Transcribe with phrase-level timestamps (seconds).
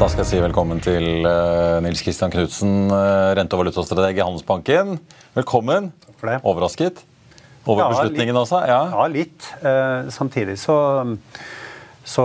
[0.00, 4.24] Da skal jeg si velkommen til uh, Nils Kristian Knutsen, uh, rente- og valutastrateg i
[4.24, 4.96] Handelsbanken.
[5.36, 5.90] Velkommen.
[6.02, 6.36] Takk for det.
[6.48, 7.02] Overrasket
[7.68, 8.40] over Ja, beslutningen litt.
[8.42, 8.60] også?
[8.66, 8.80] Ja.
[8.90, 9.48] Ja, litt.
[9.62, 10.76] Eh, samtidig så,
[12.02, 12.24] så,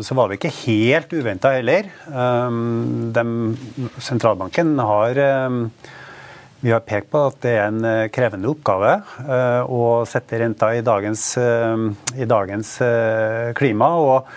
[0.00, 1.90] så var det ikke helt uventa heller.
[2.08, 3.58] Um, dem-
[4.00, 5.20] sentralbanken har
[5.50, 5.58] um,
[6.64, 8.94] Vi har pekt på at det er en eh, krevende oppgave
[9.28, 13.92] uh, å sette renta i dagens, uh, i dagens uh, klima.
[14.00, 14.32] og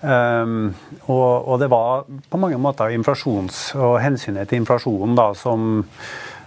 [0.00, 0.74] Um,
[1.10, 5.82] og, og det var på mange måter inflasjons- og hensynet til inflasjonen da, som,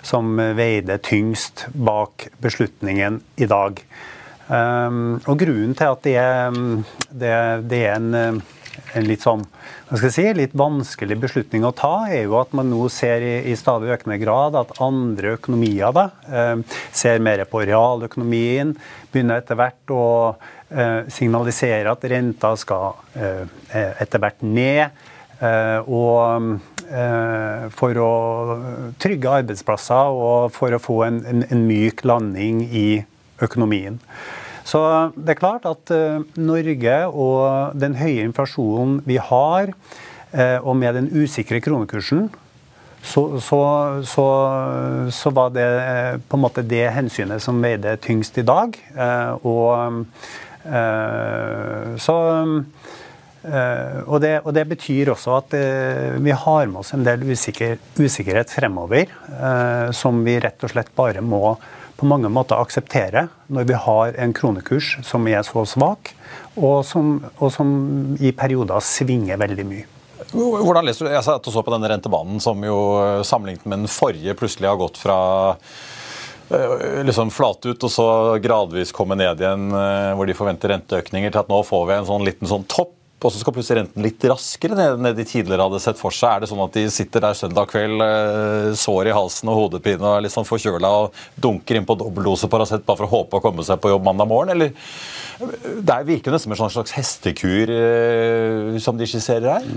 [0.08, 3.83] som veide tyngst bak beslutningen i dag.
[4.47, 6.17] Um, og grunnen til at det,
[7.11, 7.35] det,
[7.71, 8.41] det er en,
[8.95, 9.45] en litt sånn
[9.91, 13.23] hva skal jeg si, litt vanskelig beslutning å ta, er jo at man nå ser
[13.27, 16.61] i, i stadig økende grad at andre økonomier da, um,
[16.95, 18.72] ser mer på realøkonomien,
[19.11, 23.44] begynner etter hvert å uh, signalisere at renta skal uh,
[23.75, 25.08] etter hvert ned.
[25.42, 26.59] Og
[27.73, 28.09] for å
[29.02, 32.83] trygge arbeidsplasser og for å få en, en, en myk landing i
[33.42, 33.97] økonomien.
[34.67, 34.81] Så
[35.16, 39.76] det er klart at uh, Norge og den høye inflasjonen vi har,
[40.64, 42.30] og med den usikre kronekursen,
[43.04, 43.58] så, så,
[44.08, 44.28] så,
[45.12, 45.66] så, var det
[46.32, 48.78] på en måte det hensynet som veide tyngst i dag.
[49.44, 50.06] Og
[52.00, 52.16] så
[53.42, 57.80] og, det, og, det, betyr også at uh, vi har med oss en del usikker,
[57.98, 61.56] usikkerhet fremover, uh, som vi rett og slett bare må
[61.98, 66.14] på mange måter akseptere når vi har en kronekurs som er så svak,
[66.54, 67.73] og som, og som
[68.21, 69.89] i perioder svinger veldig mye.
[70.32, 72.77] Hvordan leser du, Jeg satt og så på denne rentebanen som jo
[73.26, 75.17] sammenlignet med den forrige plutselig har gått fra
[77.08, 78.08] liksom flat ut og så
[78.44, 82.26] gradvis komme ned igjen hvor de forventer renteøkninger, til at nå får vi en sånn
[82.27, 85.82] liten sånn topp og så skal plutselig renten litt raskere ned enn de tidligere hadde
[85.83, 86.33] sett for seg.
[86.33, 88.04] Er det sånn at de sitter der søndag kveld,
[88.82, 92.49] sår i halsen og hodepine og er litt sånn forkjøla og dunker inn på dobbeldose
[92.52, 94.55] Paracet bare for å håpe å komme seg på jobb mandag morgen?
[94.55, 94.73] Eller
[95.86, 97.76] det virker nesten som en slags hestekur
[98.82, 99.70] som de skisserer her?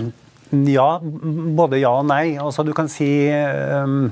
[0.69, 2.35] Ja, både ja og nei.
[2.41, 4.11] Altså, du kan si um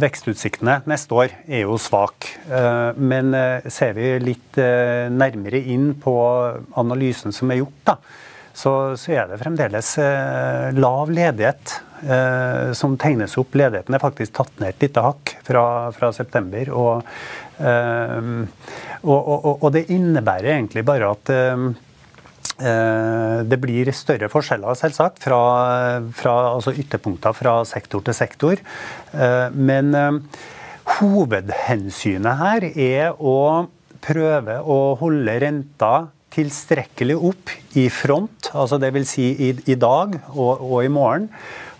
[0.00, 2.28] vekstutsiktene neste år er jo svak.
[2.50, 6.14] Uh, men uh, ser vi litt nærmere inn på
[6.80, 7.96] analysen som er gjort, da,
[8.52, 9.94] så, så er det fremdeles
[10.76, 11.76] lav ledighet
[12.76, 13.54] som tegnes opp.
[13.56, 16.70] Ledigheten er faktisk tatt ned et lite hakk fra, fra september.
[16.72, 17.10] Og,
[19.04, 21.32] og, og, og, det innebærer egentlig bare at
[22.60, 25.40] det blir større forskjeller, selvsagt, fra,
[26.16, 28.60] fra altså ytterpunkter fra sektor til sektor.
[29.56, 29.94] Men
[30.98, 33.66] hovedhensynet her er å
[34.04, 35.94] prøve å holde renta
[36.30, 39.10] tilstrekkelig opp i front, altså dvs.
[39.10, 41.28] Si i, i dag og, og, i morgen,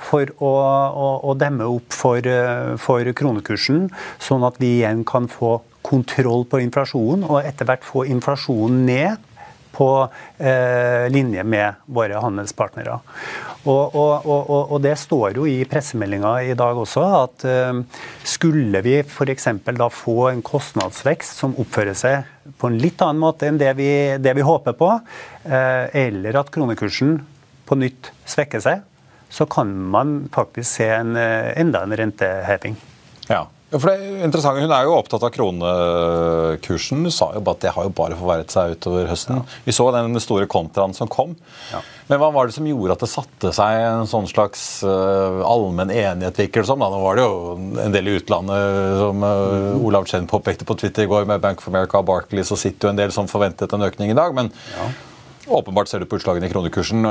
[0.00, 2.26] for å, å, å demme opp for,
[2.82, 3.88] for kronekursen,
[4.22, 9.29] sånn at vi igjen kan få kontroll på inflasjonen, og etter hvert få inflasjonen ned
[9.72, 9.88] på
[10.38, 12.98] eh, linje med våre handelspartnere.
[13.60, 17.82] Og, og, og, og, det står jo i pressemeldinga i dag også at eh,
[18.26, 19.48] skulle vi f.eks.
[19.76, 23.91] da få en kostnadsvekst som oppfører seg på en litt annen måte enn det vi,
[24.19, 24.94] det vi håper på,
[25.44, 27.19] eh, eller at kronekursen
[27.69, 28.82] på nytt svekker seg,
[29.30, 32.75] så kan man faktisk se en, enda en renteheving.
[33.28, 33.44] Ja.
[33.70, 34.58] Ja, for det er interessant.
[34.58, 37.04] Hun er jo opptatt av kronekursen.
[37.06, 39.38] Hun sa jo at det har jo bare forverret seg utover høsten.
[39.38, 39.58] Ja.
[39.66, 41.36] Vi så den store kontraen som kom.
[41.70, 41.82] Ja.
[42.10, 45.92] Men hva var det som gjorde at det satte seg en sånn slags uh, allmenn
[45.94, 46.41] enighet?
[46.42, 46.83] virker det som?
[46.83, 47.36] Nå var det jo
[47.84, 51.62] en del i utlandet, som uh, Olav Chen påpekte på Twitter i går, med Bank
[51.62, 54.34] of America og Barclays, og sitter jo en del som forventet en økning i dag.
[54.34, 54.50] men
[55.50, 57.06] Åpenbart ser du på utslagene i kronekursen.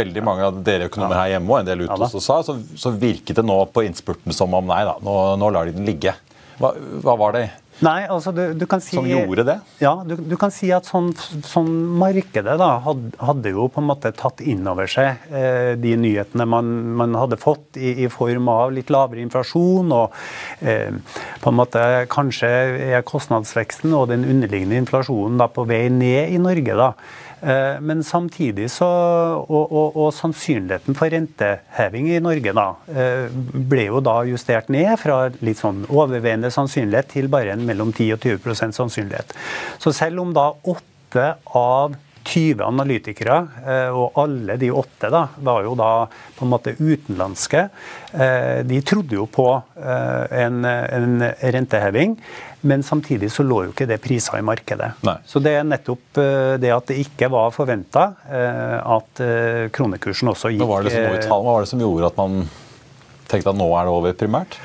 [0.00, 2.92] Veldig mange av dere økonomer her hjemme og en del ute også sa, så, så,
[3.00, 6.16] virket det nå på innspurten som om nei da, nå, nå lar de den ligge.
[6.60, 6.74] Hva,
[7.04, 7.46] hva var det
[7.80, 9.56] Nei, altså du, du kan si, som gjorde det?
[9.80, 11.14] Ja, du, du kan si at sånn,
[11.48, 11.70] sånn
[12.00, 16.44] markedet da, hadde, hadde, jo på en måte tatt inn over seg eh, de nyhetene
[16.44, 16.68] man,
[17.00, 19.94] man hadde fått i, i, form av litt lavere inflasjon.
[19.96, 20.20] og
[20.60, 20.92] eh,
[21.40, 22.50] på en måte Kanskje
[22.98, 26.76] er kostnadsveksten og den underliggende inflasjonen da på vei ned i Norge.
[26.76, 26.92] da.
[27.40, 32.66] Men samtidig så og, og, og, sannsynligheten for renteheving i Norge da,
[33.70, 38.12] ble jo da justert ned fra litt sånn overveiende sannsynlighet til bare en mellom 10
[38.18, 39.32] og 20% sannsynlighet.
[39.80, 43.36] Så selv om da åtte av 20 analytikere,
[43.66, 45.90] eh, og alle de åtte da, var jo da
[46.36, 47.64] på en måte utenlandske.
[48.12, 52.16] Eh, de trodde jo på eh, en, en renteheving,
[52.68, 54.92] men samtidig så lå jo ikke det priser i markedet.
[55.06, 55.16] Nei.
[55.26, 56.20] Så det er nettopp
[56.60, 59.22] det at det ikke var forventa at
[59.72, 62.42] kronekursen også gikk Hva var det som, hva var det som gjorde at man
[63.32, 64.58] tenkte at nå er det over, primært?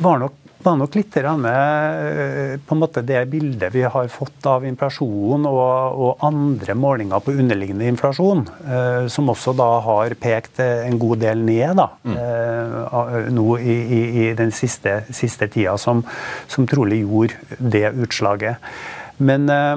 [0.00, 4.46] var nok var nok litt med eh, på en måte det bildet vi har fått
[4.46, 10.60] av inflasjon og, og andre målinger på underliggende inflasjon, eh, som også da har pekt
[10.60, 12.16] en god del ned da, mm.
[12.16, 16.04] eh, nå i, i, i, den siste, siste tida, som,
[16.48, 18.72] som, trolig gjorde det utslaget.
[19.20, 19.76] Men eh,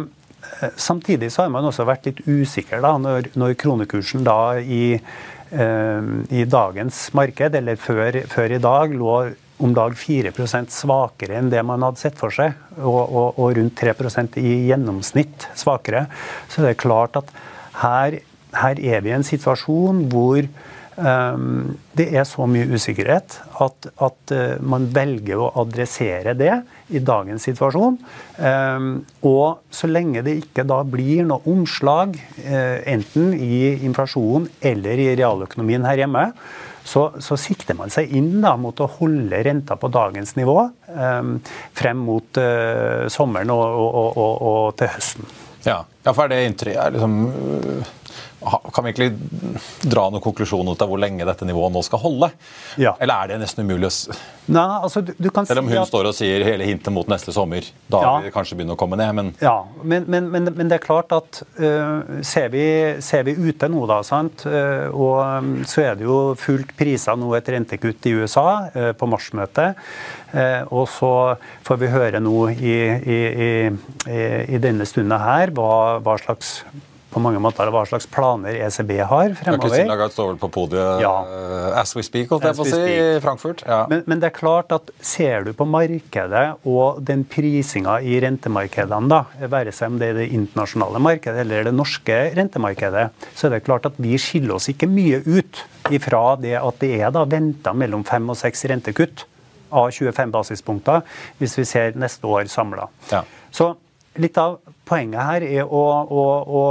[0.75, 6.11] samtidig så har man også vært litt usikker da, når, når kronekursen da i eh,
[6.33, 9.15] i dagens marked, eller før, før, i dag, lå
[9.63, 13.79] om dag 4% svakere enn det man hadde sett for seg, og, og, og rundt
[13.79, 16.07] 3% i gjennomsnitt svakere,
[16.51, 17.33] så det er klart at
[17.81, 18.19] her,
[18.59, 24.33] her er vi i en situasjon hvor um, det er så mye usikkerhet at, at
[24.35, 26.51] uh, man velger å adressere det
[26.93, 27.97] i dagens situasjon.
[28.37, 28.91] Um,
[29.25, 35.09] og så lenge det ikke da blir noe omslag, uh, enten i inflasjonen eller i
[35.17, 36.27] realøkonomien her hjemme,
[36.83, 40.57] så, så, sikter man seg inn da, mot å holde renta på dagens nivå
[40.91, 41.37] um,
[41.75, 45.33] frem mot uh, sommeren og, og, og, og, til høsten.
[45.63, 48.02] Ja, ja for er det inntrykket liksom, uh
[48.73, 49.11] kan vi egentlig
[49.81, 52.29] dra noen konklusjoner av hvor lenge dette nivået nå skal holde?
[52.81, 52.95] Ja.
[52.99, 55.79] Eller er det nesten umulig å Nei, altså, du, du kan Selv om hun si
[55.79, 55.87] at...
[55.87, 57.63] står og sier hele hintet mot neste sommer.
[57.87, 58.09] Da ja.
[58.17, 60.83] vil det kanskje begynne å komme ned, men Ja, men, men, men, men det er
[60.83, 62.65] klart at uh, ser, vi,
[63.03, 67.15] ser, vi, ute nå, da, sant, uh, og um, så er det jo fullt prisa
[67.15, 69.79] nå et rentekutt i USA uh, på marsmøtet.
[70.73, 71.11] og så
[71.63, 73.49] får vi høre nå i, i, i,
[74.55, 76.55] i denne stunda her hva, hva slags
[77.13, 79.61] på mange måter hva slags planer ECB har fremover.
[79.63, 81.13] Kristin Lagarde står vel på podiet ja.
[81.23, 83.63] uh, as we speak, holdt jeg på å si, i Frankfurt.
[83.67, 83.83] Ja.
[83.91, 89.11] Men, men, det er klart at ser du på markedet og den prisinga i rentemarkedene,
[89.11, 93.57] da, være seg om det er det internasjonale markedet eller det norske rentemarkedet, så er
[93.57, 95.63] det klart at vi skiller oss ikke mye ut
[95.93, 99.27] ifra det at det er da venta mellom fem og seks rentekutt
[99.73, 101.01] av 25 basispunkter,
[101.39, 102.87] hvis vi ser neste år samla.
[103.11, 103.23] Ja.
[103.53, 103.73] Så
[104.21, 106.63] litt av poenget her er å, å, å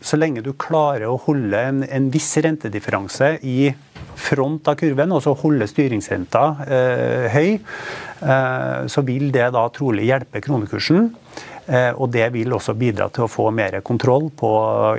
[0.00, 3.68] så lenge du klarer å holde en, en, viss rentedifferanse i
[4.20, 10.08] front av kurven, og så holde styringsrenta eh, høy, eh, så vil det da trolig
[10.08, 11.10] hjelpe kronekursen.
[11.70, 14.50] Eh, og det vil også bidra til å få mer kontroll på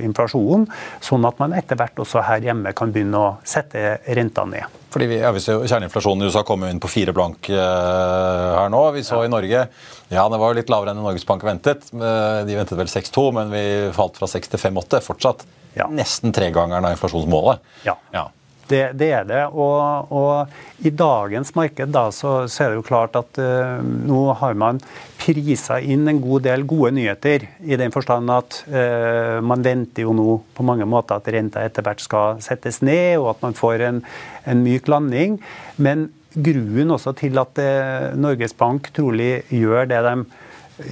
[0.05, 0.67] inflasjonen,
[1.03, 4.77] sånn at man etter hvert også her hjemme kan begynne å sette renta ned.
[4.91, 8.81] Fordi vi, ja, vi Kjerneinflasjonen i USA kommer inn på fire blank uh, her nå.
[8.95, 9.65] Vi så i Norge
[10.11, 11.87] ja, det var jo litt lavere enn Norges Bank ventet.
[11.95, 13.63] Eh, de ventet vel 6,2, men vi
[13.95, 14.99] falt fra 6 til 5,8.
[15.05, 15.45] Fortsatt
[15.77, 15.87] ja.
[15.87, 17.63] nesten tregangeren av inflasjonsmålet.
[17.87, 17.95] Ja.
[18.11, 18.27] ja.
[18.67, 19.41] Det, det, er det.
[19.51, 20.51] Og, og,
[20.83, 24.79] i dagens marked da, så, så, er det jo klart at uh, nå har man
[25.19, 27.47] prisa inn en god del gode nyheter.
[27.63, 31.87] I den forstand at uh, man venter jo nå på mange måter at renta etter
[31.87, 34.01] hvert skal settes ned, og at man får en,
[34.43, 35.39] en myk landing.
[35.79, 40.15] Men gruen også til at uh, Norges Bank trolig gjør det de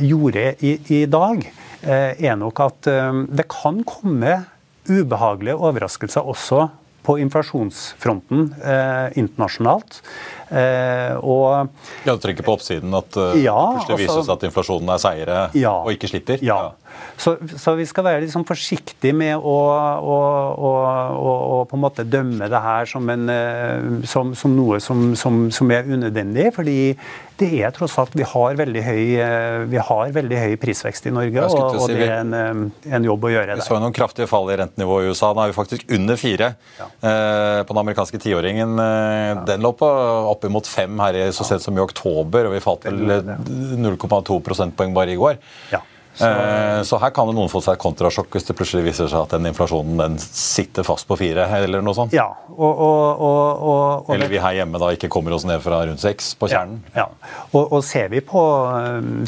[0.06, 1.46] gjorde i, i dag,
[1.82, 2.88] er nok at
[3.32, 4.34] det kan komme
[4.86, 6.68] ubehagelige overraskelser også
[7.10, 10.02] på inflasjonsfronten eh, internasjonalt.
[10.50, 11.70] Eh, og,
[12.06, 15.74] ja, Du trenger på oppsiden at uh, ja, plutselig altså, at inflasjonen er seire ja,
[15.80, 16.44] og ikke slipper?
[16.46, 16.60] Ja.
[16.70, 16.89] ja.
[17.20, 19.56] Så, så, vi skal være liksom forsiktige med å,
[20.00, 20.20] å,
[20.56, 20.74] å,
[21.20, 25.72] å, på en måte dømme det her som, en, eh, som, som noe som, som,
[25.74, 26.50] er unødvendig.
[26.56, 26.78] fordi
[27.40, 31.14] det er tross alt Vi har veldig høy, eh, vi har veldig høy prisvekst i
[31.16, 33.62] Norge, og, og, det er en, eh, en, jobb å gjøre der.
[33.62, 35.32] Vi så noen kraftige fall i rentenivået i USA.
[35.36, 36.88] Nå er vi faktisk under fire ja.
[36.88, 38.76] eh, på den amerikanske tiåringen.
[38.80, 39.38] Eh, ja.
[39.54, 39.92] Den lå på
[40.34, 43.00] oppimot fem her i, så sent som i oktober, og vi falt vel
[43.80, 45.40] 0,2 prosentpoeng bare i går.
[45.76, 45.84] Ja.
[46.20, 49.08] Så, eh, så, her kan det noen få seg et kontrasjokk hvis det plutselig viser
[49.12, 52.16] seg at den inflasjonen den sitter fast på fire, eller noe sånt.
[52.16, 53.24] Ja, og, og,
[53.72, 56.82] og, eller vi her hjemme da ikke kommer oss ned fra rundt seks på kjernen.
[56.92, 57.36] Ja, ja.
[57.56, 58.42] Og, ser vi på,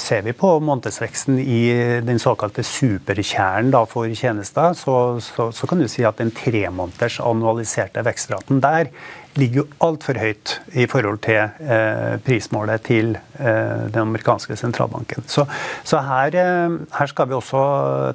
[0.01, 1.62] ser vi på månedsveksten i
[2.05, 7.21] den såkalte superkjernen da, for tjenester, så, så, så, kan du si at den tremåneders
[7.24, 8.91] annualiserte vekstraten der
[9.40, 15.24] ligger jo altfor høyt i forhold til eh, prismålet til eh, den amerikanske sentralbanken.
[15.28, 15.46] Så,
[15.88, 17.64] så her, eh, her, skal vi også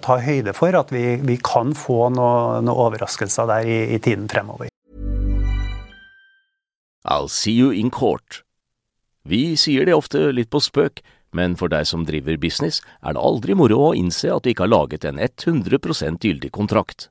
[0.04, 4.28] ta høyde for at vi, vi kan få noen noe overraskelser der i, i, tiden
[4.28, 4.68] fremover.
[7.06, 8.42] I'll see you in court.
[9.26, 11.02] Vi sier det ofte litt på spøk,
[11.34, 14.66] men for deg som driver business, er det aldri moro å innse at du ikke
[14.66, 17.10] har laget en 100 gyldig kontrakt.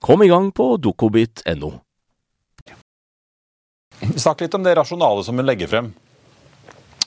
[0.00, 1.72] Kom i gang på dokobit.no.
[4.16, 5.92] Snakk litt om det rasjonale som hun legger frem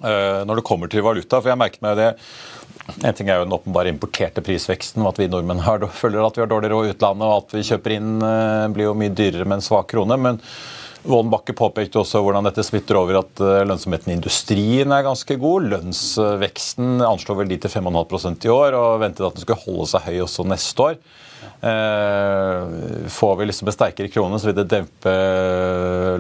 [0.04, 1.42] uh, når det kommer til valuta.
[1.42, 2.10] for jeg merket meg det.
[3.04, 6.46] En ting er jo den åpenbare importerte prisveksten, at vi nordmenn har, føler at vi
[6.46, 9.48] har dårlig råd i utlandet, og at vi kjøper inn uh, blir jo mye dyrere
[9.48, 10.18] med en svak krone.
[10.18, 10.42] men
[11.08, 15.38] Vålen Bakke påpekte også hvordan dette smitter over at uh, lønnsomheten i industrien er ganske
[15.40, 15.70] god.
[15.76, 20.08] Lønnsveksten anslår vel de til 5,5% i år, og ventet at den skulle holde seg
[20.08, 21.00] høy også neste år.
[21.62, 25.14] Eh, får vi liksom en sterkere krone, så vil det dempe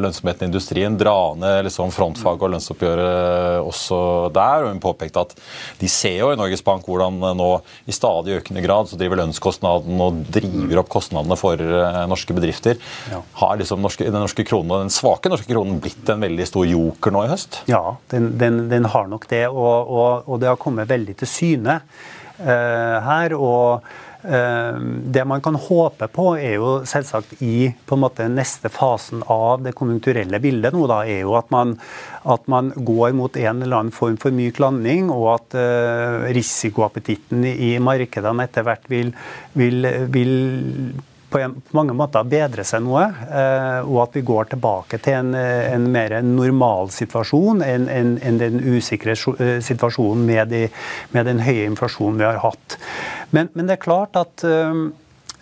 [0.02, 0.98] lønnsomheten i industrien.
[0.98, 4.00] Dra ned liksom frontfag og lønnsoppgjøret også
[4.34, 4.66] der.
[4.66, 5.36] og Hun påpekte at
[5.78, 7.50] de ser jo i Norges Bank hvordan nå
[7.86, 12.82] i stadig økende grad så driver lønnskostnaden og driver opp kostnadene for eh, norske bedrifter.
[13.38, 17.14] Har liksom norske, den norske kronen, den svake norske kronen blitt en veldig stor joker
[17.14, 17.62] nå i høst?
[17.70, 19.46] Ja, den, den, den har nok det.
[19.54, 21.82] Og, og, og, det har kommet veldig til syne
[22.38, 23.34] her.
[23.34, 23.86] og
[24.17, 29.22] Eh, det man kan håpe på, er jo selvsagt i på en måte neste fasen
[29.32, 31.76] av det konjunkturelle bildet nå, da, er jo at man,
[32.28, 37.46] at man går mot en eller annen form for myk landing, og at uh, risikoappetitten
[37.48, 39.14] i markedene etter hvert vil,
[39.58, 40.36] vil, vil
[41.30, 45.20] på, en, på, mange måter bedre seg noe, eh, og at vi går tilbake til
[45.20, 50.64] en, en mer normal situasjon enn en, en den usikre eh, situasjonen med, de,
[51.16, 52.80] med, den høye inflasjonen vi har hatt.
[53.36, 54.88] Men, men det er klart at eh,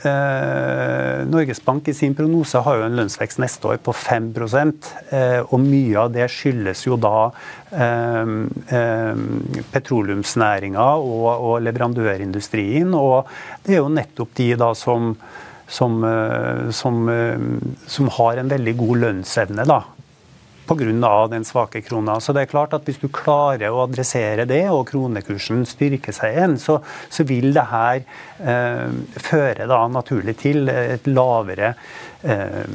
[0.05, 5.41] eh, Norges Bank i sin prognose har jo en lønnsvekst neste år på 5 eh,
[5.45, 7.29] og mye av det skyldes jo da
[7.71, 8.25] eh,
[9.73, 12.93] petroleumsnæringa og, og leverandørindustrien.
[12.93, 13.29] Og
[13.65, 15.15] det er jo nettopp de da som
[15.67, 17.37] som, eh, som, eh,
[17.87, 19.65] som har en veldig god lønnsevne.
[19.65, 19.83] da,
[20.67, 21.27] Pga.
[21.29, 22.19] den svake krona.
[22.19, 26.33] Så det er klart at Hvis du klarer å adressere det, og kronekursen styrker seg
[26.33, 28.01] igjen, så, så vil det her
[28.41, 31.75] eh, føre da naturlig til et lavere,
[32.23, 32.65] eh,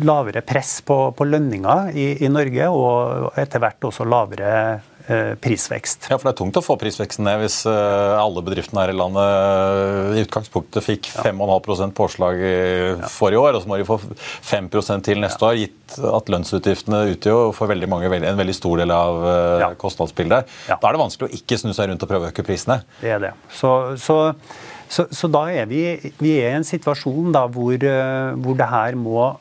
[0.00, 4.91] lavere press på, på lønninger i, i, Norge, og etter hvert også lavere Eh,
[5.42, 6.06] prisvekst.
[6.10, 8.96] Ja, for Det er tungt å få prisveksten ned hvis eh, alle bedriftene her i
[8.96, 12.42] landet eh, i utgangspunktet fikk 5,5% påslag
[13.12, 17.54] forrige år, og så må de få 5% til neste år, gitt at lønnsutgiftene utgjør
[17.56, 19.24] for veldig mange en veldig stor del av
[19.80, 20.52] kostnadsbildet.
[20.68, 22.80] Da er det vanskelig å ikke snu seg rundt og prøve å øke prisene.
[23.00, 23.32] Det er det.
[23.52, 24.18] Så, så,
[24.88, 25.82] så, så da er vi,
[26.20, 27.88] vi er i en situasjon da hvor,
[28.44, 29.32] hvor det her må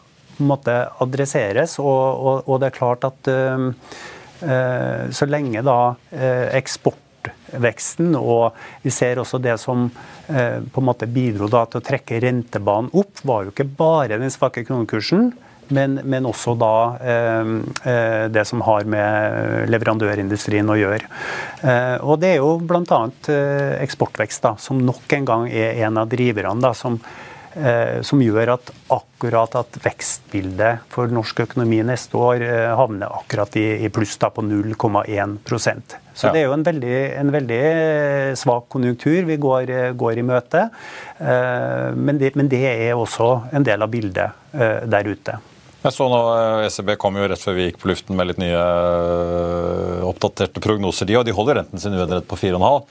[0.41, 8.15] måtte adresseres, og, og, og det er klart at Eh, så lenge da eh, eksportveksten
[8.17, 9.85] og vi ser også det som
[10.27, 14.19] eh, på en måte bidro da til å trekke rentebanen opp, var jo ikke bare
[14.21, 15.31] den svake kronekursen.
[15.71, 21.07] Men, men, også da eh, det som har med leverandørindustrien å gjøre.
[21.63, 23.01] Eh, og det er jo bl.a.
[23.31, 27.30] Eh, eksportvekst, da, som nok en gang er en av driverne da, som Eh,
[28.07, 28.69] som gjør at
[29.21, 34.31] akkurat at vekstbildet for norsk økonomi neste år eh, havner akkurat i, i pluss da
[34.33, 36.31] på 0,1% Så ja.
[36.33, 37.61] det er jo en veldig, en veldig,
[38.39, 40.65] svak konjunktur vi går, går i møte.
[41.19, 45.37] Eh, men det, men det, er også en del av bildet der ute.
[45.81, 46.17] Jeg så nå
[46.67, 48.61] ECB kom jo rett før vi gikk på luften med litt nye
[50.05, 52.83] oppdaterte prognoser, de, og de holder renten sin uendret på 4,5.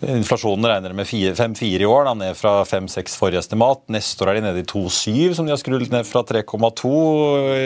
[0.00, 3.82] Inflasjonen regner med 5-4 i år, da, ned fra 5-6 forrige estimat.
[3.92, 6.92] Neste år er de nede i 2-7, som de har skrudd ned fra 3,2.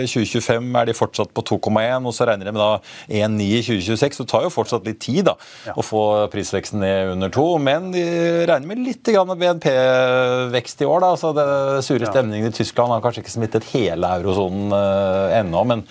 [0.03, 2.73] I 2025 er de fortsatt på 2,1, og så regner de med da
[3.07, 4.19] 1,9 i 2026.
[4.25, 5.37] Det tar jo fortsatt litt tid da,
[5.69, 5.76] ja.
[5.79, 8.03] å få prisveksten ned under 2, men de
[8.50, 11.07] regner med litt BNP-vekst i år.
[11.07, 11.47] da, så det
[11.87, 15.87] Sure stemningen i Tyskland har kanskje ikke smittet hele eurosonen uh, ennå, men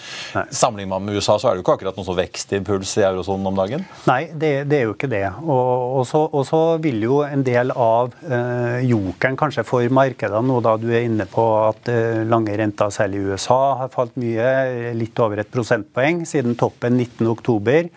[0.51, 3.63] sammenlignet med USA så er det jo ikke akkurat noen sånn vekstimpuls i eurosonen om
[3.63, 3.87] dagen?
[4.09, 5.25] Nei, det, det er jo ikke det.
[5.43, 10.41] Og, og så og så vil jo en del av eh, jokeren kanskje for markedene,
[10.49, 14.17] nå da du er inne på at eh, lange renter, særlig i USA, har falt
[14.17, 17.91] mye, litt over et prosentpoeng siden toppen 19.10.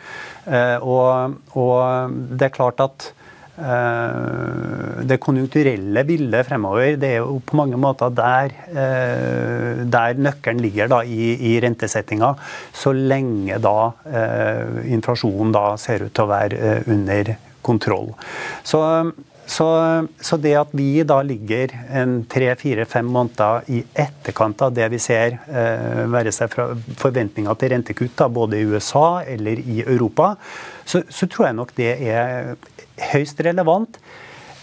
[0.52, 3.08] Eh, og, og det er klart at
[3.56, 10.60] eh, det konjunkturelle bildet fremover det er jo på mange måter der, eh, der nøkkelen
[10.60, 12.34] ligger da i, i rentesettinga,
[12.76, 13.78] så lenge da
[14.12, 18.12] eh, inflasjonen da ser ut til å være under kontroll.
[18.66, 18.80] Så,
[19.46, 19.66] så,
[20.20, 21.74] så, det at vi da ligger
[22.30, 26.68] tre-fire-fem måneder i etterkant av det vi ser, eh, være seg fra
[26.98, 30.34] forventninger til rentekutt da, både i USA eller i Europa,
[30.84, 32.54] så, så tror jeg nok det er
[33.12, 34.00] høyst relevant.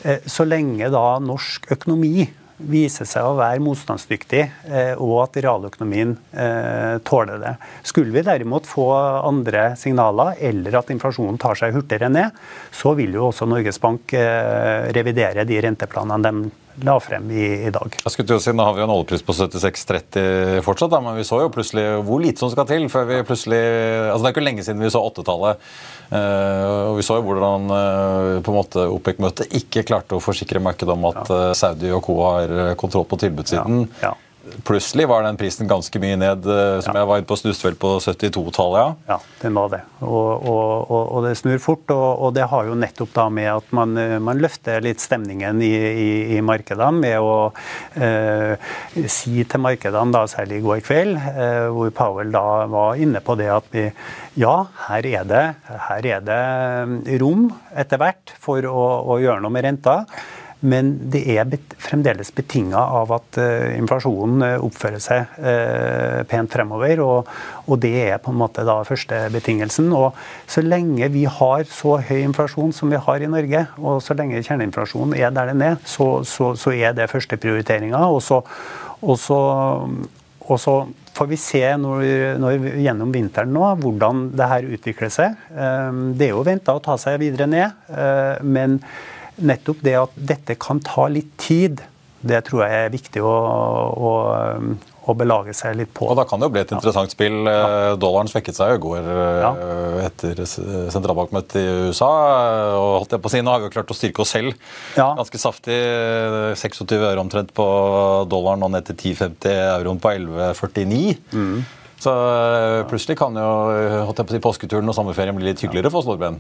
[0.04, 6.14] Eh, så lenge da norsk økonomi viser seg å være motstandsdyktig, eh, og at realøkonomien
[6.32, 7.54] eh, tåler det.
[7.88, 8.88] Skulle vi derimot få
[9.24, 14.14] andre signaler, eller at inflasjonen tar seg hurtigere ned, så vil jo også Norges Bank
[14.18, 16.52] eh, revidere de renteplanene de
[16.82, 17.96] la frem i, i dag.
[18.02, 21.02] Jeg skulle til å si, Nå har vi jo en oljepris på 76,30 fortsatt, da,
[21.06, 23.62] men vi så jo plutselig hvor lite som skal til før vi plutselig
[24.10, 25.62] altså Det er ikke lenge siden vi så åttetallet.
[26.14, 30.62] Uh, og Vi så jo hvordan uh, på en måte OPEC-møtet ikke klarte å forsikre
[30.64, 32.20] markedet om at uh, Saudi og co.
[32.26, 33.88] har kontroll på tilbudssiden.
[34.02, 34.33] Ja, ja.
[34.68, 37.00] Plutselig var den prisen ganske mye ned, eh, som ja.
[37.00, 38.98] jeg var inne på snusvel på 72-tallet.
[39.08, 39.16] Ja.
[39.16, 39.80] ja, den var det.
[40.04, 41.94] Og, og, og, og, det snur fort.
[41.96, 45.72] Og, det har jo nettopp da med at man, eh, man løfter litt stemningen i,
[45.78, 47.38] i, i markedene med å
[47.96, 48.60] eh,
[49.08, 53.40] si til markedene, da, særlig i går kveld, eh, hvor Powell da var inne på
[53.40, 53.88] det at vi
[54.44, 54.54] ja,
[54.90, 55.44] her er det,
[55.88, 57.48] her er det rom
[57.80, 60.02] etter hvert for å, å gjøre noe med renta.
[60.64, 61.50] Men det er
[61.82, 67.02] fremdeles betinga av at uh, inflasjonen uh, oppfører seg uh, pent fremover.
[67.04, 69.92] Og, det er på en måte da første betingelsen.
[69.92, 70.16] Og
[70.48, 74.44] så lenge vi har så høy inflasjon som vi har i Norge, og så lenge
[74.44, 78.06] kjerneinflasjonen er der den er, så, så, så er det første prioriteringa.
[78.08, 78.40] Og så,
[79.04, 79.40] og så,
[80.48, 80.78] og så
[81.14, 82.06] får vi se når,
[82.42, 85.36] når, gjennom vinteren nå hvordan det her utvikler seg.
[85.52, 87.84] Det er jo venta å ta seg videre ned,
[88.42, 88.80] men
[89.42, 91.84] nettopp det at dette kan ta litt tid,
[92.24, 93.32] det tror jeg er viktig å,
[94.00, 94.12] å,
[95.04, 96.08] å belage seg litt på.
[96.08, 97.16] Og Da kan det jo bli et interessant ja.
[97.16, 97.36] spill.
[97.44, 97.66] Ja.
[97.68, 99.10] Eh, dollaren svekket seg i går
[99.44, 99.52] ja.
[99.52, 102.12] Eh, etter sentralbankmøtet i USA.
[102.78, 104.56] og holdt jeg på å si, Nå har vi jo klart å styrke oss selv
[104.96, 105.80] ganske saftig.
[106.64, 107.68] 26 øre omtrent på
[108.32, 111.18] dollaren og ned til 10,50 euroen på 11,49.
[111.36, 111.64] Mm.
[112.04, 113.50] Så eh, plutselig kan jo
[114.08, 116.40] holdt jeg på å si, påsketuren og sommerferien bli litt hyggeligere for oss nordmenn?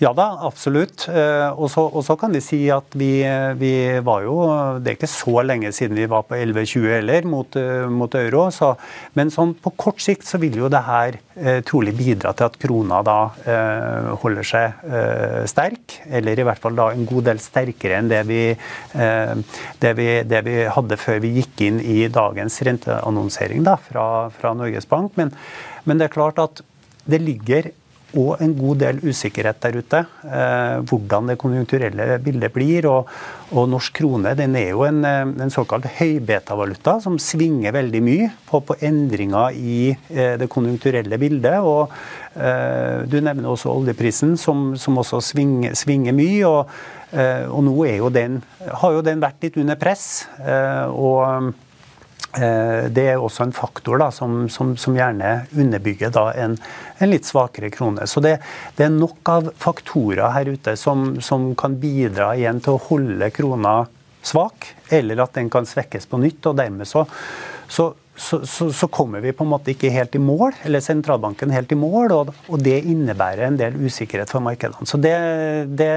[0.00, 1.02] Ja da, absolutt.
[1.12, 3.20] Eh, og så kan vi si at vi,
[3.60, 4.36] vi, var jo
[4.80, 8.46] Det er ikke så lenge siden vi var på 11,20 heller mot, eh, mot euro.
[8.48, 8.70] Så,
[9.18, 12.56] men sånn på kort sikt så vil jo det her eh, trolig bidra til at
[12.62, 15.98] krona da eh, holder seg eh, sterk.
[16.08, 18.40] Eller i hvert fall da en god del sterkere enn det vi,
[19.84, 24.56] det vi, det vi hadde før vi gikk inn i dagens renteannonsering da, fra, fra
[24.56, 25.12] Norges bank.
[25.20, 25.34] Men,
[25.84, 26.64] men det er klart at
[27.04, 27.68] det ligger
[28.18, 30.00] og en god del usikkerhet der ute.
[30.24, 32.88] Eh, hvordan det konjunkturelle bildet blir.
[32.90, 33.10] Og,
[33.54, 38.30] og norsk krone den er jo en, eh, en såkalt høybetavaluta som svinger veldig mye
[38.48, 41.60] på, på endringer i eh, det konjunkturelle bildet.
[41.62, 41.92] Og
[42.34, 46.44] eh, du nevner også oljeprisen, som, som også svinger, svinger mye.
[46.50, 46.76] Og,
[47.14, 48.40] eh, og, nå jo den,
[48.82, 50.26] har jo den vært litt under press.
[50.42, 51.52] Eh, og
[52.30, 56.52] det er også en faktor da, som, som, som, gjerne underbygger da, en,
[56.98, 58.06] en, litt svakere krone.
[58.06, 58.36] Så det,
[58.76, 63.32] det, er nok av faktorer her ute som, som, kan bidra igjen til å holde
[63.34, 63.74] krona
[64.22, 66.46] svak, eller at den kan svekkes på nytt.
[66.46, 67.02] og dermed så,
[67.66, 67.90] så
[68.20, 71.70] så, så, så, kommer vi på en måte ikke helt i mål, eller sentralbanken helt
[71.72, 74.88] i mål, og, og det innebærer en del usikkerhet for markedene.
[74.88, 75.14] Så det,
[75.80, 75.88] det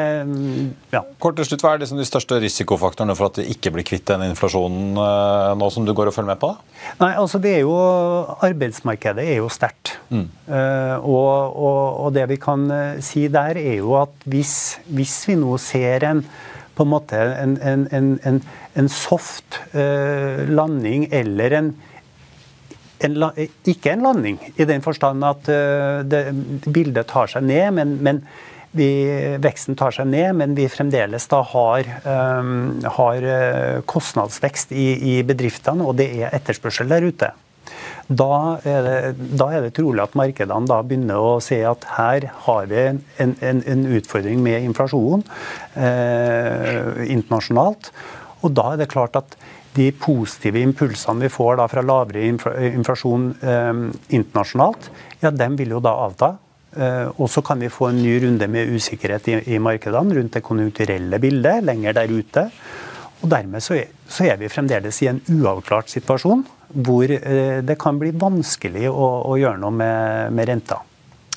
[0.93, 1.03] ja.
[1.23, 4.07] Kort til slutt, Hva er liksom de største risikofaktorene for at vi ikke blir kvitt
[4.07, 6.53] den inflasjonen uh, nå som du går og følger med på?
[6.53, 6.95] Da?
[7.03, 7.75] Nei, altså det er jo,
[8.47, 9.97] Arbeidsmarkedet er jo sterkt.
[10.07, 10.25] Mm.
[10.47, 14.57] Uh, og, og, og, det vi kan uh, si der, er jo at hvis,
[14.95, 16.23] hvis vi nå ser en
[16.73, 17.83] på en måte en, en,
[18.25, 18.37] en,
[18.73, 21.67] en soft landing eller en
[23.07, 23.19] en,
[23.69, 26.25] ikke en landing, i den forstand at uh, det,
[26.65, 28.23] bildet tar seg ned, men, men,
[28.73, 28.89] vi,
[29.37, 33.27] veksten tar seg ned, men vi fremdeles da har, um, har
[33.85, 37.29] kostnadsvekst i, i bedriftene, og det er etterspørsel der ute.
[38.11, 42.27] Da er, det, da er, det, trolig at markedene da begynner å se at her
[42.45, 42.99] har vi en,
[43.39, 45.23] en, en utfordring med inflasjon
[45.79, 47.93] eh, internasjonalt.
[48.43, 49.37] Og da er det klart at
[49.75, 53.83] de positive impulsene vi får fra lavere inflasjon eh,
[54.15, 54.89] internasjonalt,
[55.23, 56.33] ja, dem vil jo da avta.
[56.73, 60.37] Eh, og så kan vi få en ny runde med usikkerhet i, i markedene rundt
[60.37, 62.47] det konjunkturelle bildet lenger der ute.
[63.21, 67.77] Og dermed så er, så er vi fremdeles i en uavklart situasjon hvor eh, det
[67.81, 70.81] kan bli vanskelig å, å gjøre noe med, med renta.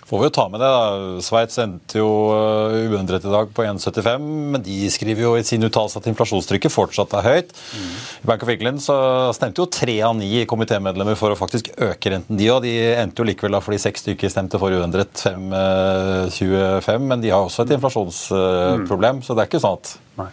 [0.06, 0.66] Får vi jo ta med det.
[0.70, 1.22] da.
[1.24, 5.66] Sveits endte jo eh, uendret i dag på 1,75, men de skriver jo i sin
[5.66, 7.50] uttalelse at inflasjonstrykket fortsatt er høyt.
[7.74, 7.88] Mm.
[8.22, 8.96] I Bank of England så
[9.34, 12.62] stemte jo tre av ni komitémedlemmer for å faktisk øke renten, de òg.
[12.62, 17.34] De endte jo likevel da fordi seks stykker stemte for uendret 5,25, eh, men de
[17.34, 19.26] har også et inflasjonsproblem, mm.
[19.26, 20.30] så det er ikke sånn at Nei.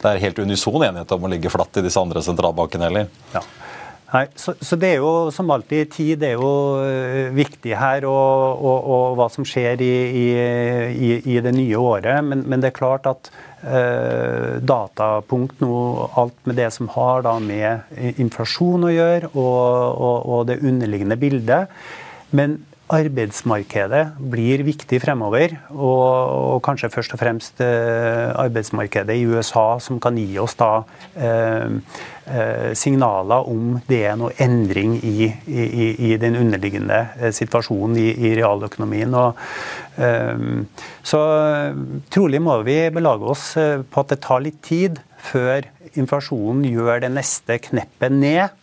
[0.00, 3.12] det er helt unison enighet om å ligge flatt i disse andre sentralbankene heller.
[3.36, 3.44] Ja.
[4.12, 6.50] Nei, så, så, det er jo som alltid tid er jo
[6.84, 12.20] eh, viktig her, og, og, og hva som skjer i, i, i, det nye året.
[12.26, 13.30] Men, men det er klart at
[13.64, 15.78] eh, datapunkt nå,
[16.20, 17.88] alt med det som har da med
[18.20, 21.72] inflasjon å gjøre, og, og det underliggende bildet.
[22.36, 22.60] Men
[22.92, 25.54] arbeidsmarkedet blir viktig fremover.
[25.70, 26.06] Og,
[26.54, 30.70] og, kanskje først og fremst eh, arbeidsmarkedet i USA, som kan gi oss da
[31.16, 31.78] eh,
[32.26, 38.08] eh, signaler om det er noe endring i, i, i den underliggende eh, situasjonen i,
[38.12, 39.16] i realøkonomien.
[39.18, 39.40] Og,
[39.96, 41.22] eh, så
[42.12, 47.04] trolig må vi belage oss eh, på at det tar litt tid før inflasjonen gjør
[47.04, 48.58] det neste kneppet ned.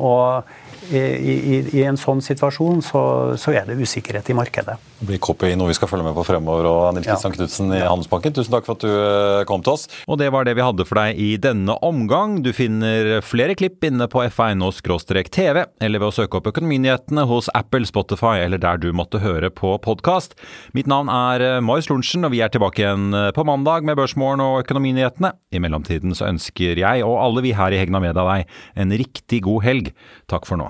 [0.00, 0.48] og
[0.88, 3.02] i, i, i, en sånn situasjon så,
[3.40, 4.76] så, er det usikkerhet i markedet.
[5.00, 6.68] Det blir copy noe vi skal følge med på fremover.
[6.70, 7.38] og Nils Kristian ja.
[7.38, 9.86] Knutsen i Handelsbanken, tusen takk for at du eh, kom til oss.
[10.10, 12.40] Og det var det vi hadde for deg i denne omgang.
[12.44, 17.86] Du finner flere klipp inne på f1.no-tv, eller ved å søke opp Økonominyhetene hos Apple,
[17.88, 20.36] Spotify eller der du måtte høre på podkast.
[20.76, 23.98] Mitt navn er eh, Marius Lorentzen, og vi er tilbake igjen eh, på mandag med
[24.00, 25.34] Børsmorgen og Økonominyhetene.
[25.52, 29.44] I mellomtiden så ønsker jeg og alle vi her i Hegna Media deg en riktig
[29.46, 29.94] god helg.
[30.30, 30.69] Takk for nå.